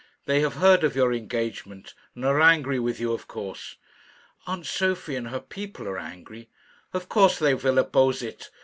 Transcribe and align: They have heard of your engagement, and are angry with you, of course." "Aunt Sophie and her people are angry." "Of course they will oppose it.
They 0.25 0.39
have 0.39 0.55
heard 0.55 0.83
of 0.83 0.95
your 0.95 1.13
engagement, 1.13 1.93
and 2.15 2.25
are 2.25 2.41
angry 2.41 2.79
with 2.79 2.99
you, 2.99 3.13
of 3.13 3.27
course." 3.27 3.75
"Aunt 4.47 4.65
Sophie 4.65 5.15
and 5.15 5.27
her 5.27 5.39
people 5.39 5.87
are 5.87 5.99
angry." 5.99 6.49
"Of 6.91 7.07
course 7.07 7.37
they 7.37 7.53
will 7.53 7.77
oppose 7.77 8.23
it. 8.23 8.49